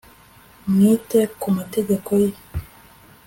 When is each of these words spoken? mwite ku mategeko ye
mwite 0.71 1.19
ku 1.39 1.47
mategeko 1.57 2.09
ye 2.23 2.31